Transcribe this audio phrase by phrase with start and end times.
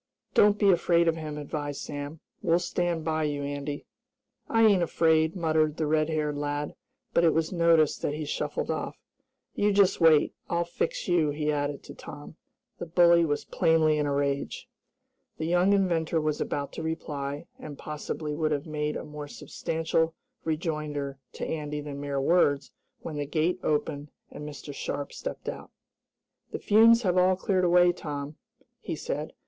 [0.33, 2.21] "Don't be afraid of him," advised Sam.
[2.41, 3.85] "We'll stand by you, Andy."
[4.49, 6.73] "I ain't afraid," muttered the red haired lad,
[7.13, 8.97] but it was noticed that he shuffled off.
[9.53, 12.35] "You just wait, I'll fix you," he added to Tom.
[12.79, 14.67] The bully was plainly in a rage.
[15.37, 20.15] The young inventor was about to reply, and, possibly would have made a more substantial
[20.43, 22.71] rejoinder to Andy than mere words,
[23.01, 24.73] when the gate opened, and Mr.
[24.73, 25.69] Sharp stepped out.
[26.51, 28.35] "The fumes have all cleared away, Tom,"
[28.79, 29.33] he said.